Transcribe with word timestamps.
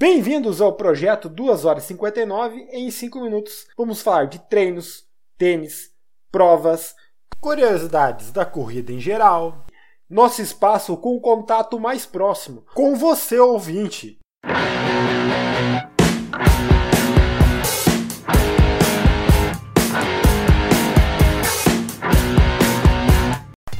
Bem-vindos 0.00 0.62
ao 0.62 0.72
projeto 0.72 1.28
2 1.28 1.66
horas 1.66 1.84
e 1.84 1.88
59 1.88 2.68
em 2.72 2.90
5 2.90 3.20
minutos. 3.20 3.66
Vamos 3.76 4.00
falar 4.00 4.28
de 4.28 4.38
treinos, 4.38 5.04
tênis, 5.36 5.90
provas, 6.32 6.94
curiosidades 7.38 8.30
da 8.30 8.46
corrida 8.46 8.92
em 8.94 8.98
geral, 8.98 9.66
nosso 10.08 10.40
espaço 10.40 10.96
com 10.96 11.14
o 11.14 11.20
contato 11.20 11.78
mais 11.78 12.06
próximo, 12.06 12.64
com 12.74 12.96
você 12.96 13.38
ouvinte. 13.38 14.18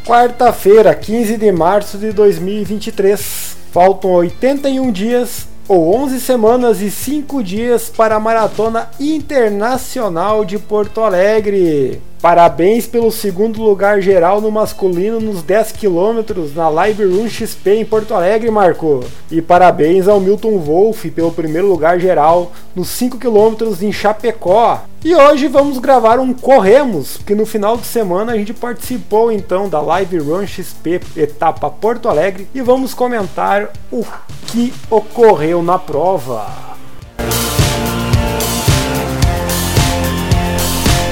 Quarta-feira, 0.04 0.94
15 0.94 1.38
de 1.38 1.50
março 1.50 1.96
de 1.96 2.12
2023. 2.12 3.56
Faltam 3.72 4.10
81 4.10 4.92
dias 4.92 5.48
ou 5.70 5.94
11 6.02 6.18
semanas 6.18 6.80
e 6.80 6.90
5 6.90 7.44
dias 7.44 7.88
para 7.88 8.16
a 8.16 8.20
Maratona 8.20 8.90
Internacional 8.98 10.44
de 10.44 10.58
Porto 10.58 11.00
Alegre. 11.00 12.02
Parabéns 12.20 12.86
pelo 12.86 13.10
segundo 13.10 13.62
lugar 13.62 14.02
geral 14.02 14.42
no 14.42 14.50
masculino 14.50 15.18
nos 15.20 15.42
10 15.42 15.72
km 15.72 16.34
na 16.54 16.68
Live 16.68 17.02
Run 17.02 17.26
XP 17.26 17.76
em 17.76 17.84
Porto 17.84 18.12
Alegre, 18.12 18.50
Marco. 18.50 19.02
E 19.30 19.40
parabéns 19.40 20.06
ao 20.06 20.20
Milton 20.20 20.58
Wolff 20.58 21.10
pelo 21.12 21.32
primeiro 21.32 21.66
lugar 21.66 21.98
geral 21.98 22.52
nos 22.76 22.88
5 22.88 23.16
km 23.16 23.74
em 23.80 23.90
Chapecó. 23.90 24.82
E 25.02 25.16
hoje 25.16 25.48
vamos 25.48 25.78
gravar 25.78 26.18
um 26.18 26.34
Corremos, 26.34 27.16
que 27.24 27.34
no 27.34 27.46
final 27.46 27.78
de 27.78 27.86
semana 27.86 28.32
a 28.32 28.36
gente 28.36 28.52
participou 28.52 29.32
então 29.32 29.66
da 29.66 29.80
Live 29.80 30.18
Run 30.18 30.46
XP 30.46 31.00
etapa 31.16 31.70
Porto 31.70 32.06
Alegre 32.06 32.46
e 32.54 32.60
vamos 32.60 32.92
comentar 32.92 33.72
o 33.90 34.04
que 34.48 34.74
ocorreu 34.90 35.62
na 35.62 35.78
prova. 35.78 36.69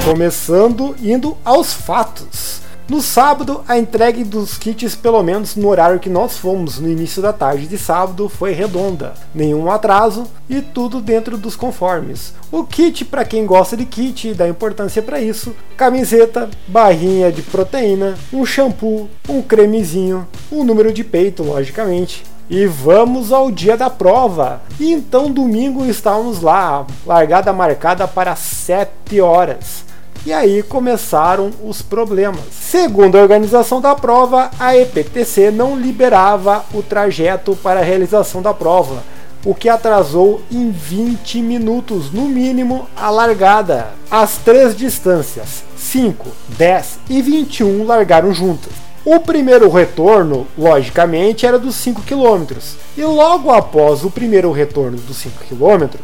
Começando 0.05 0.97
indo 1.03 1.37
aos 1.45 1.75
fatos. 1.75 2.63
No 2.89 3.03
sábado, 3.03 3.63
a 3.69 3.77
entrega 3.77 4.25
dos 4.25 4.57
kits, 4.57 4.95
pelo 4.95 5.23
menos 5.23 5.55
no 5.55 5.69
horário 5.69 6.01
que 6.01 6.09
nós 6.09 6.39
fomos 6.39 6.79
no 6.79 6.89
início 6.89 7.21
da 7.21 7.35
tarde 7.35 7.67
de 7.67 7.77
sábado, 7.77 8.31
foi 8.31 8.53
redonda. 8.53 9.13
Nenhum 9.35 9.71
atraso 9.71 10.25
e 10.49 10.63
tudo 10.63 11.03
dentro 11.03 11.37
dos 11.37 11.55
conformes. 11.55 12.33
O 12.51 12.65
kit, 12.65 13.05
para 13.05 13.27
quem 13.27 13.45
gosta 13.45 13.77
de 13.77 13.85
kit 13.85 14.29
e 14.29 14.35
dá 14.35 14.49
importância 14.49 15.03
para 15.03 15.21
isso: 15.21 15.55
camiseta, 15.77 16.49
barrinha 16.67 17.31
de 17.31 17.43
proteína, 17.43 18.15
um 18.33 18.47
shampoo, 18.47 19.11
um 19.29 19.43
cremezinho, 19.43 20.27
um 20.51 20.65
número 20.65 20.91
de 20.91 21.05
peito, 21.05 21.43
logicamente, 21.43 22.25
e 22.49 22.65
vamos 22.65 23.31
ao 23.33 23.51
dia 23.51 23.77
da 23.77 23.91
prova. 23.91 24.63
E 24.81 24.91
então 24.91 25.31
domingo 25.31 25.85
estávamos 25.85 26.41
lá, 26.41 26.87
largada 27.05 27.53
marcada 27.53 28.09
para 28.09 28.35
7 28.35 29.21
horas. 29.21 29.88
E 30.29 30.33
aí 30.35 30.63
começaram 30.63 31.51
os 31.65 31.81
problemas. 31.81 32.43
Segundo 32.53 33.17
a 33.17 33.23
organização 33.23 33.81
da 33.81 33.95
prova, 33.95 34.51
a 34.61 34.77
EPTC 34.77 35.51
não 35.51 35.75
liberava 35.75 36.67
o 36.75 36.83
trajeto 36.83 37.57
para 37.63 37.81
a 37.81 37.83
realização 37.83 38.43
da 38.43 38.53
prova, 38.53 39.03
o 39.43 39.55
que 39.55 39.71
atrasou 39.71 40.43
em 40.53 40.71
20 40.71 41.41
minutos, 41.41 42.13
no 42.13 42.29
mínimo, 42.29 42.87
a 42.95 43.09
largada. 43.09 43.87
As 44.11 44.37
três 44.37 44.77
distâncias, 44.77 45.65
5, 45.79 46.29
10 46.59 46.99
e 47.09 47.23
21, 47.23 47.87
largaram 47.87 48.31
juntas. 48.31 48.88
O 49.11 49.19
primeiro 49.21 49.71
retorno, 49.71 50.47
logicamente, 50.59 51.47
era 51.47 51.59
dos 51.59 51.77
5 51.77 52.03
km, 52.03 52.59
e 52.95 53.03
logo 53.03 53.51
após 53.51 54.05
o 54.05 54.11
primeiro 54.11 54.53
retorno 54.53 54.99
dos 54.99 55.17
5 55.17 55.45
km, 55.47 55.99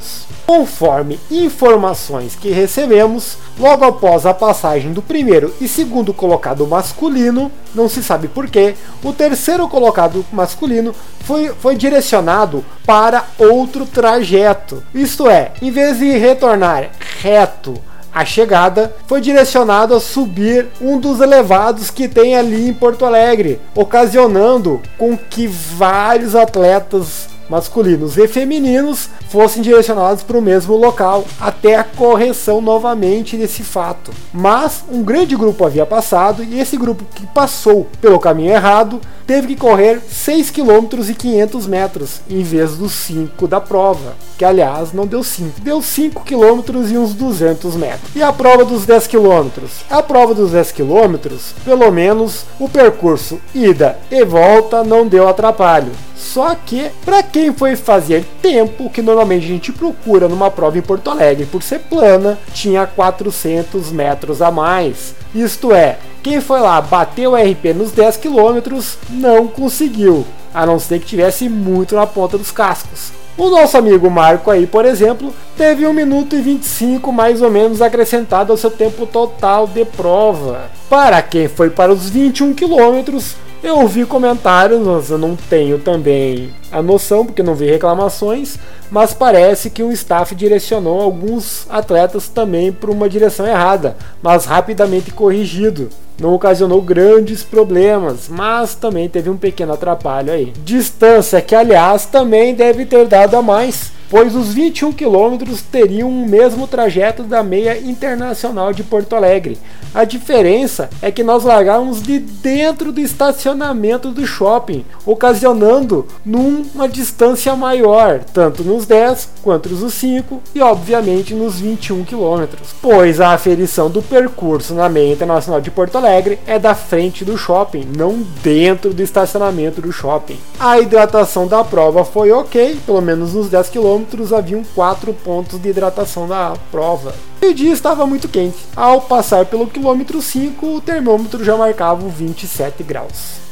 conforme 0.47 1.21
informações 1.31 2.35
que 2.35 2.49
recebemos, 2.49 3.37
logo 3.61 3.85
após 3.85 4.25
a 4.25 4.33
passagem 4.33 4.95
do 4.95 5.03
primeiro 5.03 5.53
e 5.61 5.69
segundo 5.69 6.15
colocado 6.15 6.67
masculino, 6.67 7.53
não 7.75 7.91
se 7.91 8.03
sabe 8.03 8.27
porquê, 8.27 8.75
o 9.03 9.13
terceiro 9.13 9.69
colocado 9.69 10.25
masculino 10.33 10.95
foi, 11.27 11.51
foi 11.51 11.77
direcionado 11.77 12.65
para 12.87 13.27
outro 13.39 13.85
trajeto. 13.85 14.83
Isto 14.95 15.29
é, 15.29 15.53
em 15.61 15.71
vez 15.71 15.99
de 15.99 16.17
retornar 16.17 16.89
reto 17.21 17.75
a 18.15 18.25
chegada 18.25 18.95
foi 19.09 19.21
direcionado 19.21 19.93
a 19.95 20.01
subir 20.01 20.69
um 20.81 20.99
dos 20.99 21.21
elevados 21.21 21.91
que 21.91 22.07
tem 22.07 22.37
ali 22.37 22.69
em 22.69 22.73
Porto 22.73 23.05
Alegre, 23.05 23.61
ocasionando 23.75 24.81
com 24.97 25.19
que 25.19 25.49
vários 25.49 26.37
atletas 26.37 27.34
masculinos 27.49 28.17
e 28.17 28.27
femininos 28.27 29.09
fossem 29.29 29.63
direcionados 29.63 30.23
para 30.23 30.39
o 30.39 30.43
mesmo 30.43 30.77
local, 30.77 31.25
até 31.41 31.77
a 31.77 31.85
correção 31.85 32.61
novamente 32.61 33.37
desse 33.37 33.63
fato. 33.63 34.13
Mas 34.33 34.85
um 34.91 35.03
grande 35.03 35.37
grupo 35.37 35.65
havia 35.65 35.85
passado 35.85 36.43
e 36.43 36.61
esse 36.61 36.77
grupo 36.77 37.05
que 37.15 37.27
passou 37.27 37.87
pelo 38.01 38.19
caminho 38.19 38.53
errado 38.53 39.01
teve 39.27 39.49
que 39.49 39.57
correr 39.57 40.01
6 40.07 40.51
km 40.51 40.87
e 41.09 41.15
500 41.15 41.67
metros 41.67 42.21
em 42.29 42.43
vez 42.43 42.77
dos 42.77 42.93
5 42.93 43.47
da 43.49 43.61
prova, 43.61 44.15
que 44.37 44.45
aliás 44.45 44.93
não 44.93 45.07
deu 45.07 45.25
5, 45.25 45.61
deu 45.61 45.81
5 45.81 46.23
km 46.25 46.63
e 46.91 46.99
uns 46.99 47.15
200 47.15 47.77
metros. 47.77 48.15
E 48.15 48.23
a 48.23 48.33
prova 48.33 48.65
dos 48.65 48.85
10 48.85 49.07
km? 49.07 49.49
A 49.91 50.03
prova 50.03 50.35
dos 50.35 50.51
10 50.51 50.73
km, 50.73 51.37
pelo 51.65 51.91
menos 51.91 52.45
o 52.59 52.69
percurso 52.69 53.41
ida 53.55 53.99
e 54.11 54.25
volta 54.25 54.85
não 54.85 55.07
deu 55.07 55.29
atrapalho. 55.29 55.93
Só 56.17 56.55
que, 56.55 56.91
para 57.05 57.23
quem 57.23 57.53
foi 57.53 57.77
fazer 57.77 58.25
tempo, 58.41 58.91
que 58.91 59.03
normalmente 59.03 59.45
a 59.45 59.49
gente 59.49 59.73
procura 59.73 60.29
numa 60.29 60.51
prova 60.51 60.79
em 60.79 60.83
Porto 60.83 61.11
Alegre 61.11 61.47
por 61.47 61.63
ser 61.63 61.81
plana, 61.81 62.39
tinha 62.53 62.87
400 62.87 63.91
metros 63.91 64.41
a 64.41 64.51
mais. 64.51 65.15
Isto 65.35 65.73
é, 65.73 65.99
quem 66.23 66.41
foi 66.41 66.61
lá 66.61 66.81
bateu 66.81 67.33
o 67.33 67.37
RP 67.37 67.75
nos 67.75 67.93
10 67.93 68.17
km 68.19 68.81
não 69.11 69.47
conseguiu, 69.47 70.25
a 70.55 70.65
não 70.65 70.79
ser 70.79 71.01
que 71.01 71.07
tivesse 71.07 71.49
muito 71.49 71.95
na 71.95 72.07
ponta 72.07 72.39
dos 72.39 72.51
cascos. 72.51 73.13
O 73.37 73.51
nosso 73.51 73.77
amigo 73.77 74.09
Marco 74.09 74.49
aí, 74.49 74.65
por 74.65 74.85
exemplo, 74.85 75.35
teve 75.57 75.85
1 75.85 75.93
minuto 75.93 76.37
e 76.37 76.41
25 76.41 77.11
mais 77.11 77.43
ou 77.43 77.51
menos 77.51 77.83
acrescentado 77.83 78.53
ao 78.53 78.57
seu 78.57 78.71
tempo 78.71 79.07
total 79.07 79.67
de 79.67 79.85
prova. 79.85 80.71
Para 80.89 81.21
quem 81.21 81.49
foi 81.49 81.69
para 81.69 81.93
os 81.93 82.09
21 82.09 82.55
quilômetros, 82.55 83.35
eu 83.65 83.79
ouvi 83.79 84.05
comentários, 84.05 84.79
mas 84.87 85.11
eu 85.11 85.17
não 85.17 85.35
tenho 85.35 85.79
também 85.79 86.51
a 86.71 86.83
noção, 86.83 87.25
porque 87.25 87.43
não 87.43 87.55
vi 87.55 87.65
reclamações, 87.65 88.59
mas 88.91 89.15
parece 89.15 89.71
que 89.71 89.83
o 89.83 89.91
staff 89.91 90.35
direcionou 90.35 91.01
alguns 91.01 91.67
atletas 91.71 92.29
também 92.29 92.71
para 92.71 92.91
uma 92.91 93.09
direção 93.09 93.47
errada, 93.47 93.97
mas 94.23 94.45
rapidamente 94.45 95.11
corrigido. 95.11 95.89
Não 96.21 96.35
ocasionou 96.35 96.81
grandes 96.83 97.43
problemas, 97.43 98.29
mas 98.29 98.75
também 98.75 99.09
teve 99.09 99.31
um 99.31 99.37
pequeno 99.37 99.73
atrapalho 99.73 100.33
aí. 100.33 100.53
Distância 100.63 101.41
que, 101.41 101.55
aliás, 101.55 102.05
também 102.05 102.55
deve 102.55 102.85
ter 102.85 103.07
dado 103.09 103.35
a 103.35 103.43
mais 103.43 103.94
pois 104.11 104.35
os 104.35 104.53
21 104.53 104.93
quilômetros 104.93 105.63
teriam 105.63 106.09
o 106.09 106.29
mesmo 106.29 106.67
trajeto 106.67 107.23
da 107.23 107.43
meia 107.43 107.79
internacional 107.79 108.73
de 108.73 108.83
Porto 108.83 109.17
Alegre. 109.17 109.59
A 109.95 110.05
diferença 110.05 110.91
é 111.01 111.11
que 111.13 111.23
nós 111.23 111.45
largamos 111.45 112.03
de 112.03 112.19
dentro 112.19 112.91
do 112.91 113.01
estacionamento 113.01 114.11
do 114.11 114.27
shopping, 114.27 114.85
ocasionando 115.07 116.07
numa 116.25 116.89
distância 116.89 117.55
maior, 117.55 118.25
tanto 118.33 118.65
nos 118.65 118.87
10 118.87 119.29
quanto 119.41 119.69
nos 119.69 119.95
5 119.95 120.43
e 120.53 120.61
obviamente 120.61 121.33
nos 121.33 121.61
21 121.61 122.05
quilômetros, 122.05 122.75
pois 122.83 123.21
a 123.21 123.35
aferição 123.35 123.89
do 123.89 124.03
percurso 124.03 124.75
na 124.75 124.89
meia 124.89 125.13
internacional 125.13 125.61
de 125.61 125.71
Porto 125.71 125.97
Alegre 125.97 126.41
é 126.45 126.59
da 126.59 126.75
frente 126.75 127.25
do 127.25 127.39
shopping, 127.39 127.87
não 127.97 128.25
dentro 128.43 128.93
do 128.93 129.03
estacionamento 129.03 129.81
do 129.81 129.93
shopping. 129.93 130.39
A 130.59 130.81
hidratação 130.81 131.47
da 131.47 131.63
prova 131.63 132.05
foi 132.05 132.33
ok, 132.33 132.79
pelo 132.85 133.01
menos 133.01 133.35
nos 133.35 133.49
10 133.49 133.69
quilômetros 133.69 133.94
quilômetros 133.95 134.33
haviam 134.33 134.65
4 134.75 135.13
pontos 135.15 135.61
de 135.61 135.69
hidratação 135.69 136.27
da 136.27 136.55
prova. 136.71 137.15
E 137.41 137.47
o 137.47 137.55
dia 137.55 137.73
estava 137.73 138.07
muito 138.07 138.29
quente. 138.29 138.57
Ao 138.75 139.01
passar 139.01 139.47
pelo 139.47 139.69
quilômetro 139.69 140.21
5, 140.21 140.67
o 140.67 140.81
termômetro 140.81 141.45
já 141.45 141.57
marcava 141.57 142.09
27 142.09 142.83
graus. 142.83 143.45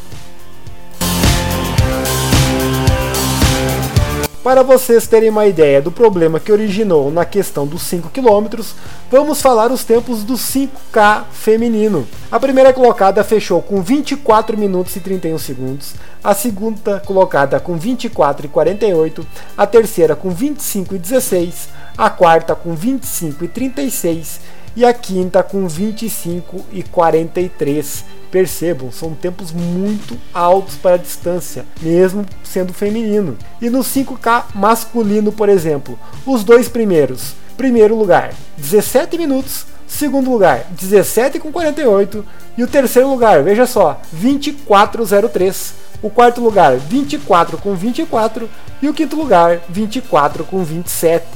Para 4.43 4.65
vocês 4.65 5.07
terem 5.07 5.31
uma 5.31 5.47
ideia 5.47 5.81
do 5.81 5.93
problema 5.93 6.41
que 6.41 6.51
originou 6.51 7.13
na 7.13 7.25
questão 7.25 7.65
dos 7.65 7.83
5 7.83 8.11
km, 8.11 8.61
vamos 9.09 9.41
falar 9.41 9.71
os 9.71 9.85
tempos 9.85 10.25
do 10.25 10.35
5K 10.35 11.27
feminino. 11.31 12.05
A 12.29 12.41
primeira 12.41 12.73
colocada 12.73 13.23
fechou 13.23 13.63
com 13.63 13.81
24 13.81 14.59
minutos 14.59 14.97
e 14.97 15.01
31 15.01 15.39
segundos, 15.39 15.95
a 16.25 16.35
segunda 16.35 16.99
colocada 16.99 17.61
com 17.61 17.77
24 17.77 18.47
e 18.47 18.49
48, 18.49 19.25
a 19.57 19.65
terceira 19.65 20.17
com 20.17 20.31
25 20.31 20.97
e 20.97 20.99
16, 20.99 21.69
a 21.97 22.11
quarta 22.11 22.57
com 22.57 22.75
25 22.75 23.45
e 23.45 23.49
36 23.49 24.41
e 24.77 24.85
a 24.85 24.93
quinta 24.93 25.43
com 25.43 25.67
25 25.67 26.65
e 26.73 26.83
43. 26.83 28.05
Percebam, 28.31 28.91
são 28.91 29.13
tempos 29.15 29.53
muito 29.53 30.19
altos 30.33 30.77
para 30.77 30.95
a 30.95 30.99
distância, 30.99 31.67
mesmo 31.83 32.25
sendo 32.43 32.73
feminino. 32.73 33.37
E 33.61 33.69
no 33.69 33.81
5K 33.81 34.45
masculino, 34.55 35.31
por 35.31 35.51
exemplo, 35.51 35.99
os 36.25 36.43
dois 36.43 36.69
primeiros. 36.69 37.35
Primeiro 37.57 37.95
lugar, 37.95 38.33
17 38.57 39.19
minutos. 39.19 39.67
Segundo 39.87 40.31
lugar, 40.31 40.67
17 40.71 41.39
com 41.39 41.53
48. 41.53 42.25
E 42.57 42.63
o 42.63 42.67
terceiro 42.67 43.11
lugar, 43.11 43.43
veja 43.43 43.67
só, 43.67 44.01
2403. 44.13 45.75
O 46.03 46.09
quarto 46.09 46.41
lugar, 46.41 46.79
24 46.79 47.59
com 47.59 47.75
24. 47.75 48.49
E 48.81 48.89
o 48.89 48.95
quinto 48.95 49.15
lugar, 49.15 49.61
24 49.69 50.45
com 50.45 50.65
27. 50.65 51.27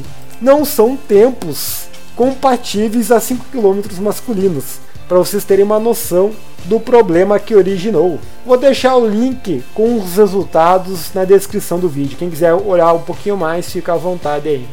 Não 0.41 0.65
são 0.65 0.97
tempos 0.97 1.86
compatíveis 2.17 3.13
a 3.13 3.21
5 3.21 3.45
km 3.53 4.01
masculinos, 4.01 4.79
para 5.07 5.19
vocês 5.19 5.45
terem 5.45 5.65
uma 5.65 5.79
noção 5.79 6.33
do 6.65 6.81
problema 6.81 7.39
que 7.39 7.55
originou. 7.55 8.19
Vou 8.45 8.57
deixar 8.57 8.97
o 8.97 9.07
link 9.07 9.63
com 9.75 9.97
os 9.97 10.17
resultados 10.17 11.13
na 11.15 11.25
descrição 11.25 11.79
do 11.79 11.89
vídeo. 11.89 12.17
Quem 12.19 12.31
quiser 12.31 12.55
olhar 12.55 12.93
um 12.95 13.03
pouquinho 13.03 13.37
mais, 13.37 13.71
fica 13.71 13.93
à 13.93 13.97
vontade 13.97 14.49
aí. 14.49 14.67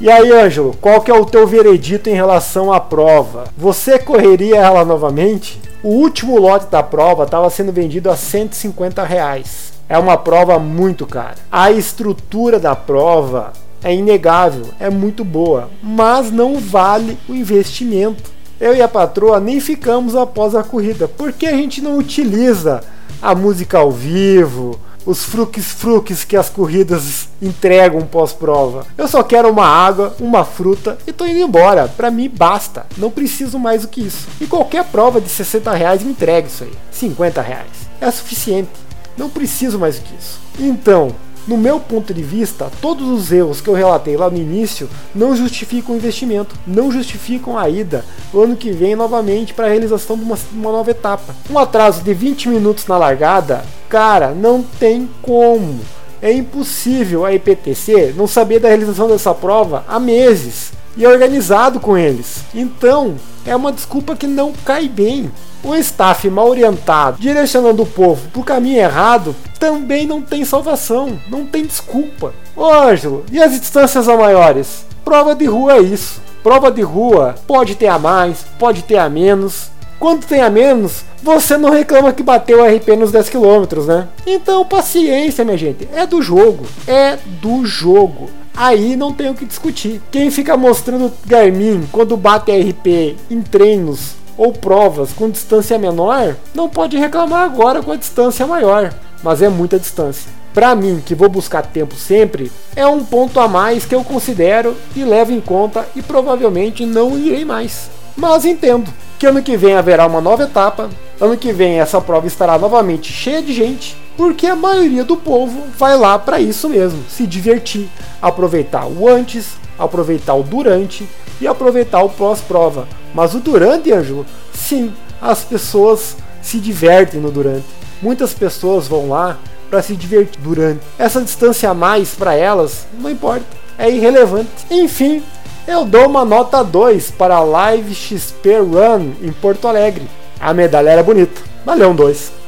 E 0.00 0.10
aí, 0.10 0.32
Ângelo, 0.32 0.76
qual 0.80 1.00
que 1.00 1.12
é 1.12 1.14
o 1.14 1.24
teu 1.24 1.46
veredito 1.46 2.10
em 2.10 2.14
relação 2.14 2.72
à 2.72 2.80
prova? 2.80 3.44
Você 3.56 3.96
correria 3.96 4.56
ela 4.56 4.84
novamente? 4.84 5.60
O 5.84 5.90
último 5.90 6.36
lote 6.36 6.66
da 6.66 6.82
prova 6.82 7.22
estava 7.22 7.48
sendo 7.48 7.70
vendido 7.70 8.10
a 8.10 8.16
150 8.16 9.04
reais. 9.04 9.75
É 9.88 9.96
uma 9.98 10.16
prova 10.16 10.58
muito 10.58 11.06
cara. 11.06 11.36
A 11.50 11.70
estrutura 11.70 12.58
da 12.58 12.74
prova 12.74 13.52
é 13.82 13.94
inegável, 13.94 14.66
é 14.80 14.90
muito 14.90 15.24
boa, 15.24 15.70
mas 15.82 16.30
não 16.30 16.58
vale 16.58 17.16
o 17.28 17.34
investimento. 17.34 18.30
Eu 18.60 18.74
e 18.74 18.82
a 18.82 18.88
patroa 18.88 19.38
nem 19.38 19.60
ficamos 19.60 20.16
após 20.16 20.54
a 20.54 20.64
corrida, 20.64 21.06
porque 21.06 21.46
a 21.46 21.52
gente 21.52 21.80
não 21.80 21.98
utiliza 21.98 22.82
a 23.22 23.34
música 23.34 23.78
ao 23.78 23.92
vivo, 23.92 24.80
os 25.06 25.24
fruques 25.24 25.66
fruques 25.66 26.24
que 26.24 26.36
as 26.36 26.48
corridas 26.48 27.28
entregam 27.40 28.00
pós-prova. 28.02 28.84
Eu 28.98 29.06
só 29.06 29.22
quero 29.22 29.48
uma 29.48 29.66
água, 29.66 30.16
uma 30.18 30.44
fruta 30.44 30.98
e 31.06 31.12
tô 31.12 31.24
indo 31.24 31.38
embora. 31.38 31.86
Para 31.86 32.10
mim 32.10 32.28
basta, 32.28 32.86
não 32.98 33.10
preciso 33.10 33.58
mais 33.58 33.82
do 33.82 33.88
que 33.88 34.00
isso. 34.00 34.26
E 34.40 34.46
qualquer 34.46 34.84
prova 34.86 35.20
de 35.20 35.28
60 35.28 35.72
reais 35.72 36.02
me 36.02 36.10
entrega 36.10 36.48
isso 36.48 36.64
aí, 36.64 36.72
50 36.90 37.40
reais. 37.40 37.70
É 38.00 38.10
suficiente. 38.10 38.85
Não 39.16 39.28
preciso 39.28 39.78
mais 39.78 39.98
do 39.98 40.02
que 40.02 40.14
isso. 40.14 40.40
Então, 40.58 41.14
no 41.46 41.56
meu 41.56 41.78
ponto 41.78 42.12
de 42.12 42.22
vista, 42.22 42.70
todos 42.80 43.08
os 43.08 43.30
erros 43.30 43.60
que 43.60 43.68
eu 43.68 43.74
relatei 43.74 44.16
lá 44.16 44.28
no 44.28 44.36
início 44.36 44.88
não 45.14 45.36
justificam 45.36 45.94
o 45.94 45.98
investimento, 45.98 46.56
não 46.66 46.90
justificam 46.90 47.56
a 47.56 47.68
ida 47.68 48.04
o 48.32 48.40
ano 48.40 48.56
que 48.56 48.72
vem 48.72 48.96
novamente 48.96 49.54
para 49.54 49.66
a 49.66 49.70
realização 49.70 50.16
de 50.16 50.24
uma, 50.24 50.36
uma, 50.52 50.72
nova 50.72 50.90
etapa. 50.90 51.36
Um 51.48 51.58
atraso 51.58 52.02
de 52.02 52.12
20 52.12 52.48
minutos 52.48 52.86
na 52.86 52.98
largada, 52.98 53.64
cara, 53.88 54.32
não 54.32 54.60
tem 54.62 55.08
como. 55.22 55.78
É 56.20 56.32
impossível 56.32 57.24
a 57.24 57.32
IPTC 57.32 58.14
não 58.16 58.26
saber 58.26 58.58
da 58.58 58.68
realização 58.68 59.06
dessa 59.06 59.32
prova 59.32 59.84
há 59.86 60.00
meses 60.00 60.72
e 60.96 61.04
é 61.04 61.08
organizado 61.08 61.78
com 61.78 61.96
eles. 61.96 62.44
Então, 62.54 63.16
é 63.44 63.54
uma 63.54 63.72
desculpa 63.72 64.16
que 64.16 64.26
não 64.26 64.52
cai 64.64 64.88
bem. 64.88 65.30
O 65.62 65.74
staff 65.74 66.28
mal 66.30 66.48
orientado, 66.48 67.18
direcionando 67.20 67.82
o 67.82 67.86
povo 67.86 68.28
para 68.28 68.40
o 68.40 68.44
caminho 68.44 68.78
errado, 68.78 69.34
também 69.58 70.06
não 70.06 70.22
tem 70.22 70.44
salvação, 70.44 71.18
não 71.28 71.44
tem 71.44 71.66
desculpa. 71.66 72.32
Ô 72.54 72.64
Ângelo, 72.66 73.24
e 73.32 73.42
as 73.42 73.52
distâncias 73.52 74.08
a 74.08 74.16
maiores? 74.16 74.86
Prova 75.04 75.34
de 75.34 75.44
rua 75.44 75.74
é 75.74 75.80
isso. 75.80 76.20
Prova 76.42 76.70
de 76.70 76.82
rua 76.82 77.34
pode 77.46 77.74
ter 77.74 77.88
a 77.88 77.98
mais, 77.98 78.46
pode 78.58 78.82
ter 78.82 78.96
a 78.96 79.08
menos. 79.08 79.70
Quando 79.98 80.26
tem 80.26 80.40
a 80.40 80.50
menos, 80.50 81.04
você 81.22 81.56
não 81.56 81.70
reclama 81.70 82.12
que 82.12 82.22
bateu 82.22 82.64
RP 82.64 82.88
nos 82.96 83.10
10 83.10 83.30
km, 83.30 83.84
né? 83.86 84.08
Então, 84.26 84.64
paciência, 84.64 85.44
minha 85.44 85.56
gente. 85.56 85.88
É 85.92 86.06
do 86.06 86.22
jogo. 86.22 86.64
É 86.86 87.18
do 87.40 87.64
jogo. 87.64 88.28
Aí 88.56 88.96
não 88.96 89.12
tem 89.12 89.28
o 89.28 89.34
que 89.34 89.44
discutir. 89.44 90.00
Quem 90.10 90.30
fica 90.30 90.56
mostrando 90.56 91.12
Garmin 91.26 91.86
quando 91.92 92.16
bate 92.16 92.50
RP 92.50 93.16
em 93.30 93.42
treinos 93.42 94.14
ou 94.36 94.52
provas 94.52 95.12
com 95.12 95.30
distância 95.30 95.78
menor, 95.78 96.36
não 96.54 96.68
pode 96.68 96.96
reclamar 96.96 97.42
agora 97.42 97.82
com 97.82 97.92
a 97.92 97.96
distância 97.96 98.46
maior, 98.46 98.92
mas 99.22 99.42
é 99.42 99.48
muita 99.48 99.78
distância. 99.78 100.30
Para 100.54 100.74
mim, 100.74 101.02
que 101.04 101.14
vou 101.14 101.28
buscar 101.28 101.66
tempo 101.66 101.94
sempre, 101.94 102.50
é 102.74 102.86
um 102.86 103.04
ponto 103.04 103.38
a 103.38 103.46
mais 103.46 103.84
que 103.84 103.94
eu 103.94 104.02
considero 104.02 104.74
e 104.94 105.04
levo 105.04 105.32
em 105.32 105.40
conta 105.40 105.86
e 105.94 106.00
provavelmente 106.00 106.86
não 106.86 107.18
irei 107.18 107.44
mais. 107.44 107.90
Mas 108.16 108.46
entendo 108.46 108.90
que 109.18 109.26
ano 109.26 109.42
que 109.42 109.56
vem 109.56 109.74
haverá 109.74 110.06
uma 110.06 110.20
nova 110.20 110.44
etapa, 110.44 110.88
ano 111.20 111.36
que 111.36 111.52
vem 111.52 111.78
essa 111.78 112.00
prova 112.00 112.26
estará 112.26 112.58
novamente 112.58 113.12
cheia 113.12 113.42
de 113.42 113.52
gente, 113.52 113.96
porque 114.16 114.46
a 114.46 114.56
maioria 114.56 115.04
do 115.04 115.16
povo 115.16 115.64
vai 115.76 115.96
lá 115.96 116.18
para 116.18 116.40
isso 116.40 116.68
mesmo, 116.68 117.02
se 117.08 117.26
divertir, 117.26 117.88
aproveitar 118.20 118.86
o 118.86 119.08
antes, 119.08 119.56
aproveitar 119.78 120.34
o 120.34 120.42
durante 120.42 121.08
e 121.40 121.46
aproveitar 121.46 122.02
o 122.02 122.08
pós-prova. 122.08 122.88
Mas 123.14 123.34
o 123.34 123.40
durante, 123.40 123.92
Ângelo, 123.92 124.24
sim, 124.52 124.92
as 125.20 125.44
pessoas 125.44 126.16
se 126.42 126.58
divertem 126.58 127.20
no 127.20 127.30
durante. 127.30 127.66
Muitas 128.00 128.32
pessoas 128.32 128.88
vão 128.88 129.08
lá 129.08 129.38
para 129.68 129.82
se 129.82 129.96
divertir 129.96 130.40
durante. 130.40 130.80
Essa 130.98 131.20
distância 131.20 131.70
a 131.70 131.74
mais 131.74 132.14
para 132.14 132.34
elas 132.34 132.86
não 132.98 133.10
importa, 133.10 133.44
é 133.78 133.90
irrelevante. 133.90 134.50
Enfim, 134.70 135.22
eu 135.66 135.84
dou 135.84 136.06
uma 136.06 136.24
nota 136.24 136.62
2 136.62 137.10
para 137.12 137.36
a 137.36 137.40
Live 137.40 137.94
XP 137.94 138.58
Run 138.58 139.12
em 139.22 139.32
Porto 139.32 139.66
Alegre. 139.66 140.08
A 140.38 140.54
medalha 140.54 140.90
era 140.90 141.02
bonita. 141.02 141.40
Valeu 141.64 141.90
um 141.90 141.94
2. 141.94 142.45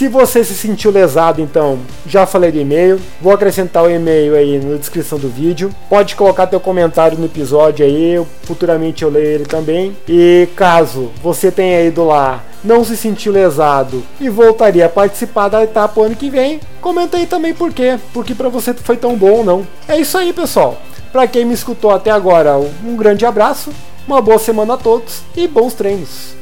Se 0.00 0.08
você 0.08 0.42
se 0.42 0.54
sentiu 0.54 0.90
lesado, 0.90 1.42
então, 1.42 1.78
já 2.06 2.24
falei 2.24 2.50
do 2.50 2.58
e-mail. 2.58 2.98
Vou 3.20 3.34
acrescentar 3.34 3.84
o 3.84 3.90
e-mail 3.90 4.34
aí 4.34 4.58
na 4.58 4.78
descrição 4.78 5.18
do 5.18 5.28
vídeo. 5.28 5.70
Pode 5.90 6.16
colocar 6.16 6.46
teu 6.46 6.58
comentário 6.58 7.18
no 7.18 7.26
episódio 7.26 7.84
aí, 7.84 8.18
futuramente 8.44 9.02
eu 9.04 9.10
leio 9.10 9.26
ele 9.26 9.44
também. 9.44 9.94
E 10.08 10.48
caso 10.56 11.10
você 11.22 11.50
tenha 11.50 11.82
ido 11.82 12.02
lá, 12.06 12.42
não 12.64 12.82
se 12.82 12.96
sentiu 12.96 13.30
lesado 13.30 14.02
e 14.18 14.30
voltaria 14.30 14.86
a 14.86 14.88
participar 14.88 15.48
da 15.48 15.62
etapa 15.62 16.00
ano 16.00 16.16
que 16.16 16.30
vem, 16.30 16.60
comenta 16.80 17.18
aí 17.18 17.26
também 17.26 17.52
por 17.52 17.70
quê, 17.70 17.98
porque 18.14 18.34
para 18.34 18.48
você 18.48 18.72
foi 18.72 18.96
tão 18.96 19.14
bom 19.18 19.32
ou 19.32 19.44
não. 19.44 19.66
É 19.86 20.00
isso 20.00 20.16
aí, 20.16 20.32
pessoal. 20.32 20.80
Para 21.12 21.26
quem 21.26 21.44
me 21.44 21.52
escutou 21.52 21.90
até 21.90 22.10
agora, 22.10 22.56
um 22.56 22.96
grande 22.96 23.26
abraço, 23.26 23.70
uma 24.08 24.22
boa 24.22 24.38
semana 24.38 24.72
a 24.72 24.78
todos 24.78 25.20
e 25.36 25.46
bons 25.46 25.74
treinos. 25.74 26.39